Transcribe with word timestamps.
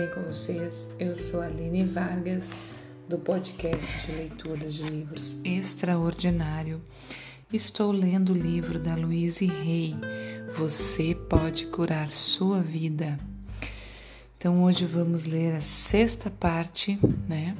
bem 0.00 0.08
com 0.08 0.22
vocês? 0.22 0.88
Eu 0.98 1.14
sou 1.14 1.42
a 1.42 1.44
Aline 1.44 1.84
Vargas, 1.84 2.48
do 3.06 3.18
podcast 3.18 3.86
de 4.06 4.12
leituras 4.12 4.72
de 4.72 4.82
livros 4.82 5.38
extraordinário. 5.44 6.80
Estou 7.52 7.92
lendo 7.92 8.32
o 8.32 8.34
livro 8.34 8.78
da 8.78 8.94
Louise 8.94 9.50
Hay, 9.50 9.94
Você 10.56 11.14
Pode 11.14 11.66
Curar 11.66 12.08
Sua 12.08 12.62
Vida. 12.62 13.18
Então, 14.38 14.64
hoje 14.64 14.86
vamos 14.86 15.24
ler 15.24 15.54
a 15.54 15.60
sexta 15.60 16.30
parte 16.30 16.98
né, 17.28 17.54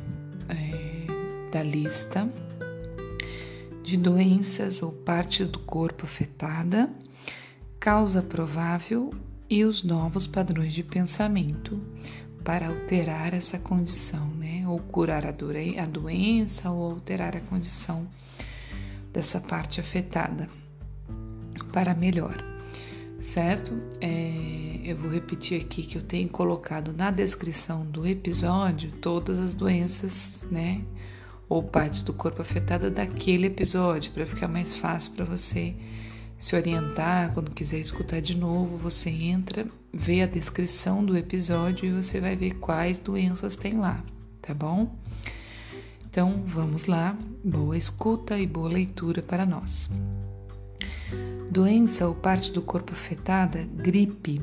é, 0.48 1.52
da 1.52 1.62
lista 1.62 2.26
de 3.82 3.98
doenças 3.98 4.82
ou 4.82 4.92
partes 4.92 5.46
do 5.46 5.58
corpo 5.58 6.06
afetada, 6.06 6.88
causa 7.78 8.22
provável 8.22 9.12
e 9.50 9.62
os 9.62 9.82
novos 9.82 10.26
padrões 10.26 10.72
de 10.72 10.82
pensamento 10.82 11.78
para 12.44 12.68
alterar 12.68 13.34
essa 13.34 13.58
condição, 13.58 14.26
né? 14.28 14.64
Ou 14.66 14.78
curar 14.78 15.24
a, 15.24 15.30
a 15.30 15.86
doença 15.86 16.70
ou 16.70 16.92
alterar 16.92 17.36
a 17.36 17.40
condição 17.40 18.06
dessa 19.12 19.40
parte 19.40 19.80
afetada 19.80 20.48
para 21.72 21.94
melhor, 21.94 22.36
certo? 23.18 23.72
É, 24.00 24.80
eu 24.84 24.96
vou 24.96 25.10
repetir 25.10 25.60
aqui 25.60 25.82
que 25.82 25.96
eu 25.96 26.02
tenho 26.02 26.28
colocado 26.28 26.92
na 26.92 27.10
descrição 27.10 27.84
do 27.84 28.06
episódio 28.06 28.92
todas 28.92 29.38
as 29.38 29.54
doenças, 29.54 30.46
né? 30.50 30.80
Ou 31.48 31.62
partes 31.62 32.02
do 32.02 32.12
corpo 32.12 32.40
afetada 32.42 32.90
daquele 32.90 33.46
episódio, 33.46 34.12
para 34.12 34.24
ficar 34.24 34.48
mais 34.48 34.74
fácil 34.74 35.12
para 35.12 35.24
você 35.24 35.74
se 36.40 36.56
orientar, 36.56 37.34
quando 37.34 37.50
quiser 37.50 37.80
escutar 37.80 38.22
de 38.22 38.34
novo, 38.34 38.78
você 38.78 39.10
entra, 39.10 39.66
vê 39.92 40.22
a 40.22 40.26
descrição 40.26 41.04
do 41.04 41.14
episódio 41.14 41.86
e 41.86 41.92
você 41.92 42.18
vai 42.18 42.34
ver 42.34 42.54
quais 42.54 42.98
doenças 42.98 43.56
tem 43.56 43.76
lá, 43.76 44.02
tá 44.40 44.54
bom? 44.54 44.96
Então 46.08 46.42
vamos 46.46 46.86
lá, 46.86 47.14
boa 47.44 47.76
escuta 47.76 48.38
e 48.38 48.46
boa 48.46 48.70
leitura 48.70 49.22
para 49.22 49.44
nós. 49.44 49.90
Doença 51.50 52.08
ou 52.08 52.14
parte 52.14 52.50
do 52.50 52.62
corpo 52.62 52.94
afetada, 52.94 53.68
gripe. 53.76 54.40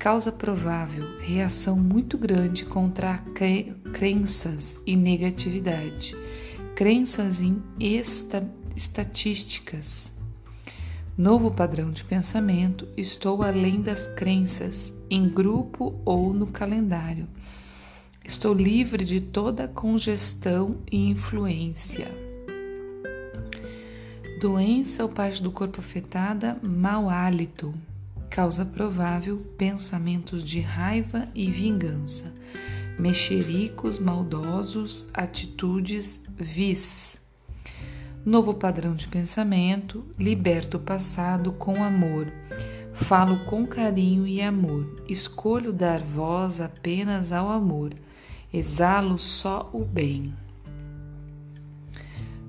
Causa 0.00 0.32
provável 0.32 1.20
reação 1.20 1.76
muito 1.76 2.18
grande 2.18 2.64
contra 2.64 3.22
crenças 3.92 4.80
e 4.84 4.96
negatividade, 4.96 6.16
crenças 6.74 7.42
em 7.42 7.62
esta, 7.78 8.42
estatísticas 8.74 10.15
Novo 11.16 11.50
padrão 11.50 11.90
de 11.90 12.04
pensamento: 12.04 12.86
estou 12.94 13.42
além 13.42 13.80
das 13.80 14.06
crenças, 14.06 14.92
em 15.08 15.26
grupo 15.26 15.98
ou 16.04 16.34
no 16.34 16.46
calendário. 16.46 17.26
Estou 18.22 18.52
livre 18.52 19.02
de 19.02 19.20
toda 19.20 19.66
congestão 19.66 20.76
e 20.92 21.08
influência. 21.08 22.08
Doença 24.40 25.04
ou 25.04 25.08
parte 25.08 25.42
do 25.42 25.50
corpo 25.50 25.80
afetada, 25.80 26.58
mau 26.62 27.08
hálito. 27.08 27.72
Causa 28.28 28.66
provável 28.66 29.38
pensamentos 29.56 30.44
de 30.44 30.60
raiva 30.60 31.26
e 31.34 31.50
vingança, 31.50 32.30
mexericos 32.98 33.98
maldosos, 33.98 35.08
atitudes 35.14 36.20
vis 36.36 37.15
Novo 38.26 38.52
padrão 38.52 38.92
de 38.92 39.06
pensamento, 39.06 40.04
liberto 40.18 40.78
o 40.78 40.80
passado 40.80 41.52
com 41.52 41.84
amor. 41.84 42.26
Falo 42.92 43.44
com 43.44 43.64
carinho 43.64 44.26
e 44.26 44.42
amor. 44.42 45.00
Escolho 45.08 45.72
dar 45.72 46.00
voz 46.00 46.60
apenas 46.60 47.30
ao 47.30 47.48
amor. 47.48 47.94
Exalo 48.52 49.16
só 49.16 49.70
o 49.72 49.84
bem. 49.84 50.34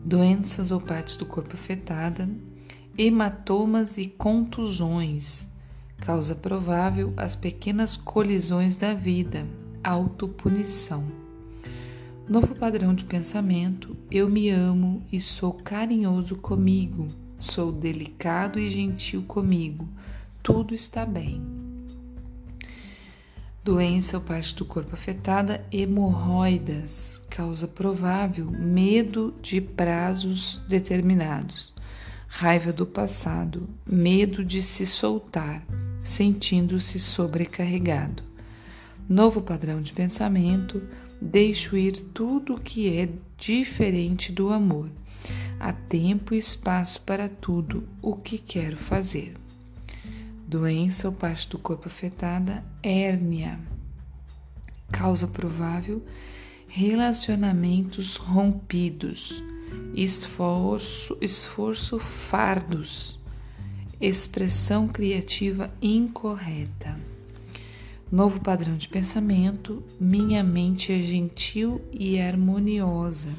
Doenças 0.03 0.71
ou 0.71 0.81
partes 0.81 1.15
do 1.15 1.27
corpo 1.27 1.53
afetada, 1.53 2.27
hematomas 2.97 3.99
e 3.99 4.07
contusões. 4.07 5.47
Causa 5.97 6.33
provável 6.33 7.13
as 7.15 7.35
pequenas 7.35 7.95
colisões 7.95 8.77
da 8.77 8.95
vida, 8.95 9.45
autopunição. 9.83 11.26
Novo 12.29 12.53
padrão 12.53 12.93
de 12.93 13.05
pensamento: 13.05 13.95
eu 14.11 14.27
me 14.27 14.49
amo 14.49 15.01
e 15.09 15.17
sou 15.17 15.53
carinhoso 15.53 16.35
comigo, 16.35 17.07
sou 17.39 17.71
delicado 17.71 18.59
e 18.59 18.67
gentil 18.67 19.23
comigo, 19.23 19.87
tudo 20.43 20.75
está 20.75 21.05
bem. 21.05 21.41
Doença 23.63 24.17
ou 24.17 24.23
parte 24.23 24.53
do 24.55 24.65
corpo 24.65 24.93
afetada: 24.93 25.65
hemorroidas, 25.71 27.21
causa 27.29 27.65
provável: 27.65 28.51
medo 28.51 29.33
de 29.41 29.61
prazos 29.61 30.61
determinados, 30.67 31.73
raiva 32.27 32.73
do 32.73 32.85
passado, 32.85 33.69
medo 33.89 34.43
de 34.43 34.61
se 34.61 34.85
soltar, 34.85 35.65
sentindo-se 36.03 36.99
sobrecarregado. 36.99 38.21
Novo 39.07 39.41
padrão 39.41 39.81
de 39.81 39.93
pensamento: 39.93 40.81
deixo 41.21 41.75
ir 41.77 41.97
tudo 42.13 42.55
o 42.55 42.59
que 42.59 42.95
é 42.97 43.09
diferente 43.37 44.31
do 44.31 44.49
amor. 44.49 44.89
Há 45.59 45.73
tempo 45.73 46.33
e 46.33 46.37
espaço 46.37 47.01
para 47.01 47.27
tudo 47.27 47.87
o 48.01 48.15
que 48.15 48.37
quero 48.37 48.77
fazer. 48.77 49.35
Doença 50.47 51.07
ou 51.07 51.13
parte 51.13 51.49
do 51.49 51.57
corpo 51.57 51.87
afetada, 51.87 52.63
hérnia. 52.81 53.59
Causa 54.91 55.27
provável: 55.27 56.05
relacionamentos 56.67 58.15
rompidos, 58.15 59.43
esforço, 59.93 61.17
esforço 61.19 61.99
fardos, 61.99 63.19
expressão 63.99 64.87
criativa 64.87 65.73
incorreta. 65.81 67.16
Novo 68.11 68.39
padrão 68.39 68.77
de 68.77 68.87
pensamento: 68.87 69.83
minha 69.99 70.41
mente 70.41 70.93
é 70.93 70.99
gentil 70.99 71.81
e 71.91 72.19
harmoniosa. 72.19 73.29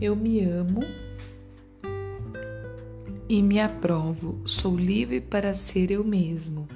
Eu 0.00 0.16
me 0.16 0.42
amo 0.42 0.80
e 3.28 3.40
me 3.40 3.60
aprovo. 3.60 4.40
Sou 4.44 4.76
livre 4.76 5.20
para 5.20 5.54
ser 5.54 5.92
eu 5.92 6.02
mesmo. 6.02 6.66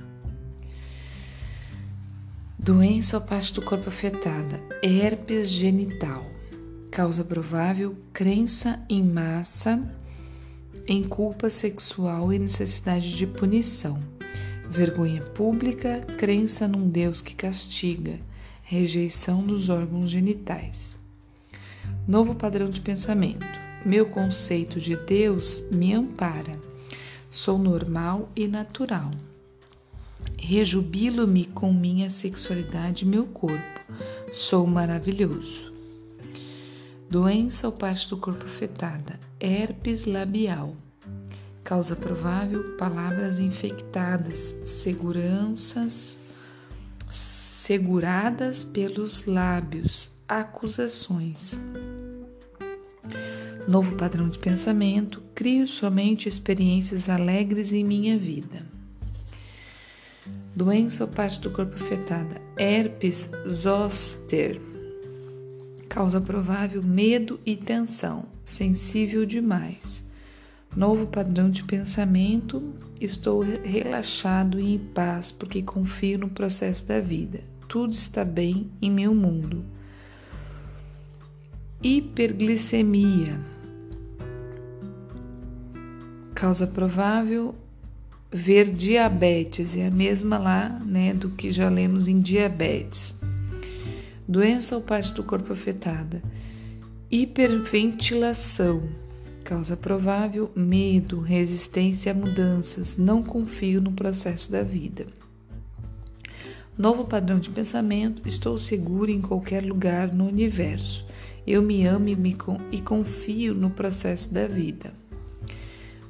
Doença 2.57 3.17
ou 3.17 3.25
parte 3.25 3.53
do 3.53 3.63
corpo 3.63 3.89
afetada: 3.89 4.63
herpes 4.81 5.49
genital. 5.49 6.25
Causa 6.89 7.25
provável: 7.25 7.97
crença 8.13 8.81
em 8.89 9.03
massa, 9.03 9.83
em 10.87 11.03
culpa 11.03 11.51
sexual 11.51 12.33
e 12.33 12.39
necessidade 12.39 13.17
de 13.17 13.27
punição 13.27 14.12
vergonha 14.73 15.21
pública, 15.21 16.01
crença 16.17 16.67
num 16.67 16.89
Deus 16.89 17.21
que 17.21 17.35
castiga, 17.35 18.19
rejeição 18.63 19.43
dos 19.43 19.69
órgãos 19.69 20.11
genitais. 20.11 20.97
Novo 22.09 22.35
padrão 22.35 22.71
de 22.71 22.81
pensamento. 22.81 23.45
Meu 23.85 24.07
conceito 24.07 24.81
de 24.81 24.97
Deus 24.97 25.63
me 25.71 25.93
ampara. 25.93 26.59
Sou 27.29 27.59
normal 27.59 28.31
e 28.35 28.49
natural. 28.49 29.11
Rejubilo-me 30.39 31.45
com 31.45 31.71
minha 31.71 32.09
sexualidade 32.09 33.05
e 33.05 33.09
meu 33.09 33.27
corpo. 33.27 33.81
Sou 34.33 34.67
maravilhoso. 34.67 35.71
Doença 37.11 37.67
ou 37.67 37.73
parte 37.75 38.09
do 38.09 38.17
corpo 38.17 38.47
afetada. 38.47 39.21
Herpes 39.39 40.07
labial. 40.07 40.75
Causa 41.65 41.97
provável: 41.97 42.77
palavras 42.77 43.39
infectadas, 43.39 44.57
seguranças 44.65 46.17
seguradas 47.63 48.65
pelos 48.65 49.25
lábios, 49.25 50.11
acusações. 50.29 51.57
Novo 53.69 53.95
padrão 53.95 54.29
de 54.29 54.37
pensamento: 54.37 55.23
crio 55.33 55.69
somente 55.69 56.29
experiências 56.29 57.09
alegres 57.09 57.73
em 57.73 57.85
minha 57.85 58.19
vida. 58.19 58.67
Doença 60.57 61.05
ou 61.05 61.11
parte 61.11 61.41
do 61.41 61.53
corpo 61.53 61.77
afetada: 61.77 62.43
herpes 62.59 63.31
zoster. 63.49 64.61
Causa 65.89 66.21
provável: 66.21 66.83
medo 66.83 67.39
e 67.47 67.57
tensão, 67.57 68.25
sensível 68.45 69.25
demais. 69.25 70.05
Novo 70.75 71.07
padrão 71.07 71.51
de 71.51 71.63
pensamento, 71.65 72.73
estou 73.01 73.41
relaxado 73.41 74.59
e 74.59 74.75
em 74.75 74.79
paz 74.79 75.31
porque 75.31 75.63
confio 75.63 76.19
no 76.19 76.31
processo 76.31 76.87
da 76.87 76.99
vida. 76.99 77.41
Tudo 77.69 77.93
está 77.93 78.25
bem 78.25 78.71
em 78.81 78.91
meu 78.91 79.15
mundo. 79.15 79.65
Hiperglicemia. 81.83 83.39
Causa 86.35 86.67
provável 86.67 87.55
ver 88.31 88.71
diabetes, 88.71 89.77
é 89.77 89.87
a 89.87 89.91
mesma 89.91 90.39
lá, 90.39 90.81
né, 90.87 91.13
do 91.13 91.29
que 91.31 91.53
já 91.53 91.69
lemos 91.69 92.09
em 92.09 92.19
diabetes. 92.19 93.21
Doença 94.27 94.75
ou 94.75 94.81
parte 94.81 95.13
do 95.13 95.23
corpo 95.23 95.53
afetada. 95.53 96.23
Hiperventilação. 97.11 99.02
Causa 99.43 99.77
provável: 99.77 100.51
medo, 100.55 101.21
resistência 101.21 102.13
a 102.13 102.15
mudanças. 102.15 102.97
Não 102.97 103.23
confio 103.23 103.81
no 103.81 103.93
processo 103.93 104.51
da 104.51 104.63
vida. 104.63 105.07
Novo 106.77 107.05
padrão 107.05 107.39
de 107.39 107.51
pensamento: 107.51 108.27
estou 108.27 108.59
seguro 108.59 109.11
em 109.11 109.21
qualquer 109.21 109.65
lugar 109.65 110.15
no 110.15 110.27
universo. 110.27 111.07
Eu 111.47 111.61
me 111.61 111.85
amo 111.87 112.09
e, 112.09 112.17
me, 112.17 112.37
e 112.71 112.81
confio 112.81 113.55
no 113.55 113.69
processo 113.71 114.33
da 114.33 114.47
vida. 114.47 114.95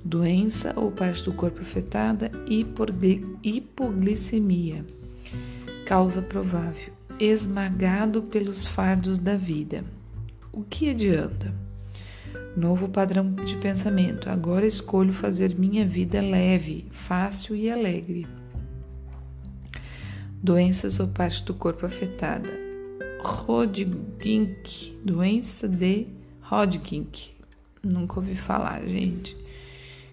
Doença 0.04 0.72
ou 0.76 0.90
parte 0.90 1.24
do 1.24 1.32
corpo 1.32 1.60
afetada: 1.60 2.30
hipoglicemia. 3.42 4.84
Causa 5.86 6.20
provável: 6.22 6.92
esmagado 7.18 8.22
pelos 8.22 8.66
fardos 8.66 9.18
da 9.18 9.36
vida. 9.36 9.84
O 10.52 10.62
que 10.62 10.90
adianta? 10.90 11.61
Novo 12.56 12.88
padrão 12.88 13.32
de 13.32 13.56
pensamento. 13.56 14.28
Agora 14.28 14.66
escolho 14.66 15.12
fazer 15.12 15.58
minha 15.58 15.86
vida 15.86 16.20
leve, 16.20 16.86
fácil 16.90 17.56
e 17.56 17.70
alegre. 17.70 18.26
Doenças 20.42 21.00
ou 21.00 21.08
parte 21.08 21.44
do 21.44 21.54
corpo 21.54 21.86
afetada. 21.86 22.50
Hodgkin, 23.24 24.56
doença 25.04 25.68
de 25.68 26.06
Hodgkin. 26.50 27.06
Nunca 27.82 28.20
ouvi 28.20 28.34
falar, 28.34 28.86
gente. 28.86 29.36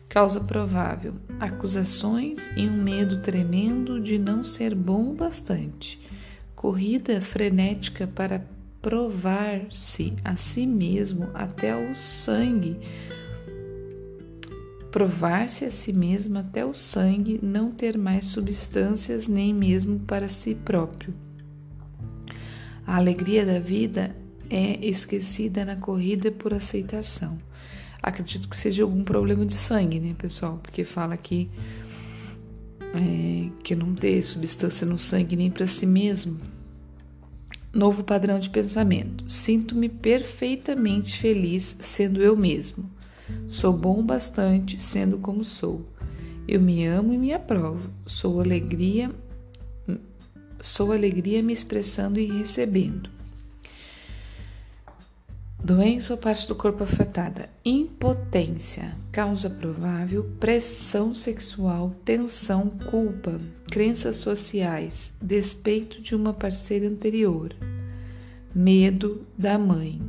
Causa 0.07 0.39
provável: 0.39 1.13
acusações 1.39 2.49
e 2.55 2.67
um 2.67 2.81
medo 2.81 3.21
tremendo 3.21 3.99
de 3.99 4.17
não 4.17 4.43
ser 4.43 4.73
bom 4.73 5.11
o 5.11 5.13
bastante. 5.13 5.99
Corrida 6.55 7.21
frenética 7.21 8.07
para 8.07 8.43
provar-se 8.81 10.13
a 10.23 10.35
si 10.35 10.65
mesmo 10.65 11.29
até 11.33 11.75
o 11.75 11.93
sangue. 11.93 12.77
Provar-se 14.91 15.65
a 15.65 15.71
si 15.71 15.93
mesmo 15.93 16.39
até 16.39 16.65
o 16.65 16.73
sangue 16.73 17.39
não 17.43 17.71
ter 17.71 17.97
mais 17.97 18.25
substâncias 18.25 19.27
nem 19.27 19.53
mesmo 19.53 19.99
para 19.99 20.29
si 20.29 20.55
próprio. 20.55 21.13
A 22.87 22.95
alegria 22.95 23.45
da 23.45 23.59
vida 23.59 24.15
é 24.49 24.83
esquecida 24.83 25.63
na 25.63 25.75
corrida 25.75 26.31
por 26.31 26.53
aceitação. 26.53 27.37
Acredito 28.01 28.49
que 28.49 28.57
seja 28.57 28.81
algum 28.81 29.03
problema 29.03 29.45
de 29.45 29.53
sangue, 29.53 29.99
né, 29.99 30.15
pessoal? 30.17 30.57
Porque 30.63 30.83
fala 30.83 31.13
aqui 31.13 31.49
é, 32.95 33.49
que 33.61 33.75
não 33.75 33.93
ter 33.93 34.23
substância 34.23 34.87
no 34.87 34.97
sangue 34.97 35.35
nem 35.35 35.51
para 35.51 35.67
si 35.67 35.85
mesmo. 35.85 36.39
Novo 37.73 38.03
padrão 38.03 38.39
de 38.39 38.49
pensamento. 38.49 39.29
Sinto-me 39.29 39.89
perfeitamente 39.89 41.19
feliz 41.19 41.77
sendo 41.81 42.21
eu 42.21 42.35
mesmo. 42.35 42.89
Sou 43.47 43.71
bom 43.71 44.03
bastante 44.03 44.81
sendo 44.81 45.19
como 45.19 45.43
sou. 45.43 45.85
Eu 46.47 46.59
me 46.59 46.85
amo 46.85 47.13
e 47.13 47.17
me 47.17 47.31
aprovo. 47.31 47.89
Sou 48.07 48.41
alegria, 48.41 49.11
sou 50.59 50.91
alegria 50.91 51.43
me 51.43 51.53
expressando 51.53 52.19
e 52.19 52.25
recebendo. 52.25 53.18
Doença 55.69 56.15
ou 56.15 56.17
parte 56.17 56.47
do 56.47 56.55
corpo 56.55 56.83
afetada: 56.83 57.47
impotência, 57.63 58.91
causa 59.11 59.47
provável, 59.47 60.23
pressão 60.39 61.13
sexual, 61.13 61.93
tensão, 62.03 62.71
culpa, 62.89 63.39
crenças 63.69 64.17
sociais, 64.17 65.13
despeito 65.21 66.01
de 66.01 66.15
uma 66.15 66.33
parceira 66.33 66.87
anterior, 66.87 67.55
medo 68.53 69.27
da 69.37 69.59
mãe. 69.59 70.01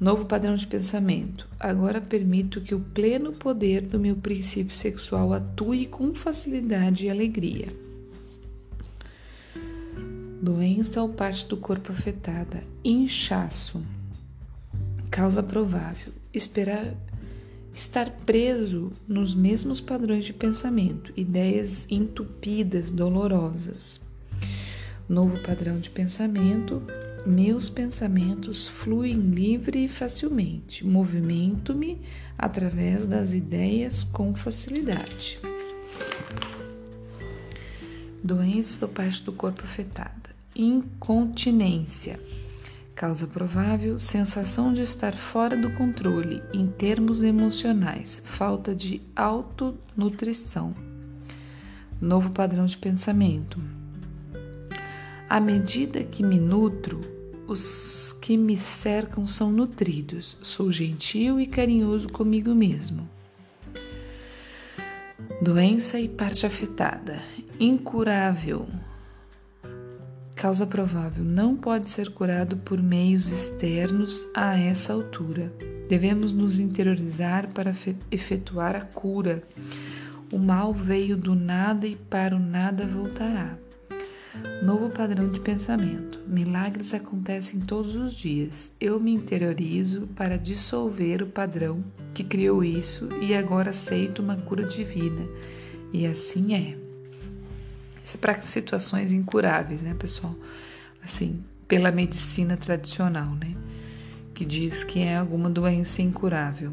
Novo 0.00 0.24
padrão 0.24 0.56
de 0.56 0.66
pensamento. 0.66 1.48
Agora 1.60 2.00
permito 2.00 2.60
que 2.60 2.74
o 2.74 2.80
pleno 2.80 3.30
poder 3.30 3.82
do 3.82 3.96
meu 3.96 4.16
princípio 4.16 4.74
sexual 4.74 5.32
atue 5.32 5.86
com 5.86 6.12
facilidade 6.16 7.06
e 7.06 7.10
alegria 7.10 7.68
doença 10.42 11.00
ou 11.00 11.08
parte 11.08 11.46
do 11.46 11.56
corpo 11.56 11.92
afetada, 11.92 12.64
inchaço, 12.82 13.80
causa 15.08 15.40
provável, 15.40 16.12
esperar 16.34 16.96
estar 17.72 18.10
preso 18.26 18.90
nos 19.06 19.36
mesmos 19.36 19.80
padrões 19.80 20.24
de 20.24 20.32
pensamento, 20.32 21.12
ideias 21.16 21.86
entupidas, 21.88 22.90
dolorosas. 22.90 24.00
Novo 25.08 25.38
padrão 25.44 25.78
de 25.78 25.88
pensamento, 25.88 26.82
meus 27.24 27.70
pensamentos 27.70 28.66
fluem 28.66 29.14
livre 29.14 29.84
e 29.84 29.88
facilmente, 29.88 30.84
movimento-me 30.84 32.00
através 32.36 33.06
das 33.06 33.32
ideias 33.32 34.02
com 34.02 34.34
facilidade. 34.34 35.38
Doença 38.24 38.86
ou 38.86 38.92
parte 38.92 39.22
do 39.22 39.32
corpo 39.32 39.62
afetada 39.62 40.21
incontinência. 40.54 42.20
Causa 42.94 43.26
provável: 43.26 43.98
sensação 43.98 44.72
de 44.72 44.82
estar 44.82 45.16
fora 45.16 45.56
do 45.56 45.70
controle 45.72 46.42
em 46.52 46.66
termos 46.66 47.22
emocionais, 47.22 48.22
falta 48.24 48.74
de 48.74 49.00
autonutrição. 49.16 50.74
Novo 52.00 52.30
padrão 52.30 52.66
de 52.66 52.76
pensamento. 52.76 53.60
À 55.28 55.40
medida 55.40 56.04
que 56.04 56.22
me 56.22 56.38
nutro, 56.38 57.00
os 57.46 58.12
que 58.20 58.36
me 58.36 58.56
cercam 58.56 59.26
são 59.26 59.50
nutridos. 59.50 60.36
Sou 60.42 60.70
gentil 60.70 61.40
e 61.40 61.46
carinhoso 61.46 62.08
comigo 62.08 62.54
mesmo. 62.54 63.08
Doença 65.40 65.98
e 65.98 66.08
parte 66.08 66.44
afetada. 66.44 67.18
Incurável 67.58 68.68
causa 70.42 70.66
provável 70.66 71.22
não 71.22 71.54
pode 71.54 71.88
ser 71.88 72.10
curado 72.10 72.56
por 72.56 72.82
meios 72.82 73.30
externos 73.30 74.26
a 74.34 74.58
essa 74.58 74.92
altura. 74.92 75.52
Devemos 75.88 76.34
nos 76.34 76.58
interiorizar 76.58 77.46
para 77.52 77.72
efetuar 78.10 78.74
a 78.74 78.80
cura. 78.80 79.44
O 80.32 80.38
mal 80.38 80.74
veio 80.74 81.16
do 81.16 81.36
nada 81.36 81.86
e 81.86 81.94
para 81.94 82.34
o 82.34 82.40
nada 82.40 82.84
voltará. 82.84 83.56
Novo 84.64 84.90
padrão 84.90 85.30
de 85.30 85.38
pensamento. 85.38 86.18
Milagres 86.26 86.92
acontecem 86.92 87.60
todos 87.60 87.94
os 87.94 88.12
dias. 88.12 88.68
Eu 88.80 88.98
me 88.98 89.12
interiorizo 89.12 90.08
para 90.08 90.36
dissolver 90.36 91.22
o 91.22 91.28
padrão 91.28 91.84
que 92.12 92.24
criou 92.24 92.64
isso 92.64 93.08
e 93.20 93.32
agora 93.32 93.70
aceito 93.70 94.20
uma 94.20 94.36
cura 94.36 94.64
divina. 94.64 95.24
E 95.92 96.04
assim 96.04 96.52
é. 96.52 96.81
Isso 98.04 98.16
é 98.16 98.20
para 98.20 98.40
situações 98.42 99.12
incuráveis, 99.12 99.82
né, 99.82 99.94
pessoal? 99.94 100.34
Assim, 101.02 101.42
pela 101.68 101.90
medicina 101.90 102.56
tradicional, 102.56 103.34
né? 103.34 103.54
Que 104.34 104.44
diz 104.44 104.84
que 104.84 105.00
é 105.00 105.16
alguma 105.16 105.48
doença 105.48 106.02
incurável. 106.02 106.72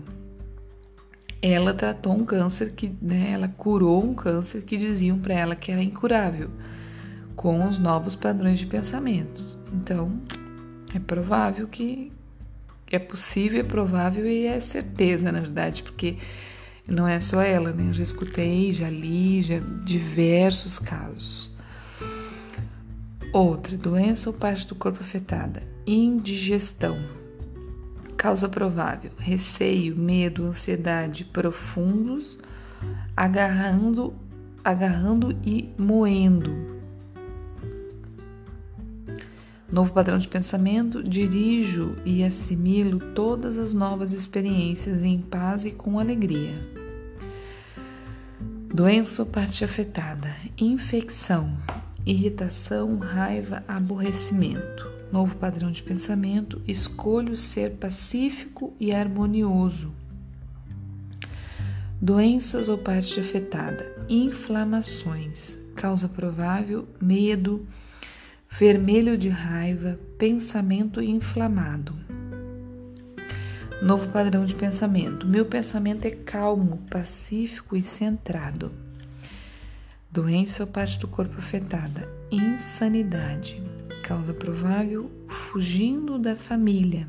Ela 1.42 1.74
tratou 1.74 2.14
um 2.14 2.26
câncer 2.26 2.74
que, 2.74 2.94
né, 3.02 3.32
ela 3.32 3.48
curou 3.48 4.04
um 4.04 4.14
câncer 4.14 4.62
que 4.64 4.78
diziam 4.78 5.18
para 5.18 5.34
ela 5.34 5.56
que 5.56 5.72
era 5.72 5.82
incurável, 5.82 6.50
com 7.36 7.66
os 7.66 7.80
novos 7.80 8.16
padrões 8.16 8.60
de 8.60 8.66
pensamentos. 8.66 9.58
Então, 9.72 10.20
é 10.94 11.00
provável 11.00 11.68
que 11.68 12.12
é 12.92 13.00
possível, 13.00 13.60
é 13.60 13.64
provável 13.64 14.28
e 14.28 14.48
é 14.48 14.60
certeza, 14.60 15.32
na 15.32 15.40
verdade, 15.40 15.84
porque 15.84 16.18
não 16.90 17.08
é 17.08 17.20
só 17.20 17.42
ela, 17.42 17.72
né? 17.72 17.90
Eu 17.90 17.94
já 17.94 18.04
escutei, 18.04 18.74
já 18.74 18.90
li, 18.90 19.42
já 19.42 19.60
diversos 19.84 20.80
casos. 20.80 21.52
Outra 23.32 23.78
doença 23.78 24.30
ou 24.30 24.36
parte 24.36 24.66
do 24.68 24.76
corpo 24.76 25.02
afetada: 25.02 25.62
indigestão. 25.86 26.98
Causa 28.18 28.50
provável: 28.50 29.12
receio, 29.18 29.96
medo, 29.96 30.46
ansiedade 30.46 31.26
profundos, 31.26 32.40
agarrando, 33.16 34.14
agarrando 34.64 35.38
e 35.46 35.70
moendo. 35.78 36.80
Novo 39.72 39.94
padrão 39.94 40.18
de 40.18 40.28
pensamento: 40.28 41.04
dirijo 41.04 41.96
e 42.04 42.24
assimilo 42.24 43.00
todas 43.14 43.60
as 43.60 43.74
novas 43.74 44.12
experiências 44.12 45.04
em 45.04 45.20
paz 45.22 45.66
e 45.66 45.72
com 45.72 46.00
alegria. 46.00 46.79
Doença 48.72 49.24
ou 49.24 49.28
parte 49.28 49.66
afetada: 49.66 50.32
infecção, 50.56 51.58
irritação, 52.06 53.00
raiva, 53.00 53.64
aborrecimento. 53.68 54.88
Novo 55.12 55.36
padrão 55.36 55.72
de 55.72 55.82
pensamento: 55.82 56.62
escolho 56.68 57.36
ser 57.36 57.72
pacífico 57.72 58.72
e 58.80 58.94
harmonioso. 58.94 59.92
Doenças 62.00 62.70
ou 62.70 62.78
parte 62.78 63.20
afetada: 63.20 63.92
inflamações, 64.08 65.58
causa 65.76 66.08
provável, 66.08 66.88
medo, 67.02 67.68
vermelho 68.52 69.18
de 69.18 69.30
raiva, 69.30 70.00
pensamento 70.20 71.02
inflamado. 71.02 72.09
Novo 73.82 74.12
padrão 74.12 74.44
de 74.44 74.54
pensamento. 74.54 75.26
Meu 75.26 75.46
pensamento 75.46 76.04
é 76.04 76.12
calmo, 76.12 76.80
pacífico 76.90 77.78
e 77.78 77.82
centrado. 77.82 78.74
Doença 80.12 80.64
ou 80.64 80.68
parte 80.68 81.00
do 81.00 81.08
corpo 81.08 81.38
afetada. 81.38 82.06
Insanidade. 82.30 83.64
Causa 84.04 84.34
provável: 84.34 85.10
fugindo 85.30 86.20
da 86.20 86.36
família. 86.36 87.08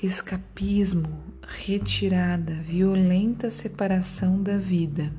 Escapismo, 0.00 1.20
retirada, 1.42 2.54
violenta 2.54 3.50
separação 3.50 4.40
da 4.40 4.56
vida. 4.56 5.12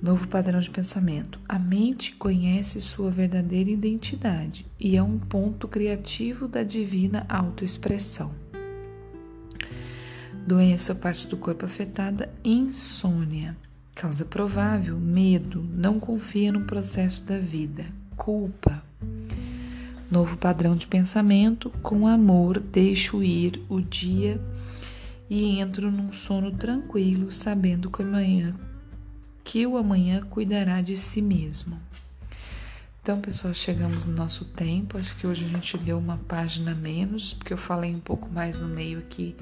Novo 0.00 0.26
padrão 0.26 0.60
de 0.60 0.70
pensamento. 0.70 1.38
A 1.46 1.58
mente 1.58 2.14
conhece 2.14 2.80
sua 2.80 3.10
verdadeira 3.10 3.68
identidade 3.68 4.64
e 4.80 4.96
é 4.96 5.02
um 5.02 5.18
ponto 5.18 5.68
criativo 5.68 6.48
da 6.48 6.62
divina 6.62 7.26
autoexpressão. 7.28 8.32
Doença 10.46 10.92
ou 10.92 10.98
parte 10.98 11.26
do 11.28 11.36
corpo 11.36 11.64
afetada, 11.64 12.28
insônia. 12.44 13.56
Causa 13.94 14.24
provável, 14.24 14.98
medo, 14.98 15.62
não 15.72 16.00
confia 16.00 16.50
no 16.50 16.64
processo 16.64 17.22
da 17.24 17.38
vida, 17.38 17.84
culpa. 18.16 18.82
Novo 20.10 20.36
padrão 20.36 20.74
de 20.74 20.86
pensamento, 20.86 21.70
com 21.82 22.06
amor 22.06 22.58
deixo 22.58 23.22
ir 23.22 23.64
o 23.68 23.80
dia 23.80 24.40
e 25.30 25.60
entro 25.60 25.90
num 25.90 26.12
sono 26.12 26.50
tranquilo, 26.50 27.30
sabendo 27.30 27.88
que 27.88 28.02
amanhã 28.02 28.54
que 29.44 29.66
o 29.66 29.76
amanhã 29.76 30.22
cuidará 30.22 30.80
de 30.80 30.96
si 30.96 31.20
mesmo. 31.20 31.78
Então, 33.02 33.20
pessoal, 33.20 33.52
chegamos 33.52 34.04
no 34.04 34.14
nosso 34.14 34.44
tempo. 34.44 34.96
Acho 34.96 35.16
que 35.16 35.26
hoje 35.26 35.44
a 35.44 35.48
gente 35.48 35.76
leu 35.76 35.98
uma 35.98 36.16
página 36.16 36.74
menos, 36.74 37.34
porque 37.34 37.52
eu 37.52 37.58
falei 37.58 37.94
um 37.94 38.00
pouco 38.00 38.30
mais 38.30 38.60
no 38.60 38.68
meio 38.68 39.00
aqui 39.00 39.34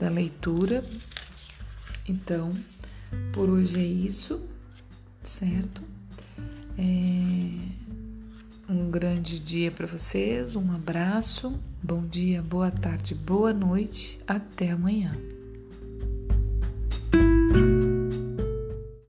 da 0.00 0.08
leitura. 0.08 0.82
Então, 2.08 2.52
por 3.32 3.48
hoje 3.48 3.78
é 3.78 3.84
isso, 3.84 4.40
certo? 5.22 5.82
É 6.78 8.72
um 8.72 8.90
grande 8.90 9.38
dia 9.38 9.70
para 9.70 9.86
vocês, 9.86 10.56
um 10.56 10.72
abraço, 10.72 11.60
bom 11.82 12.06
dia, 12.06 12.40
boa 12.40 12.70
tarde, 12.70 13.14
boa 13.14 13.52
noite, 13.52 14.18
até 14.26 14.70
amanhã. 14.70 15.16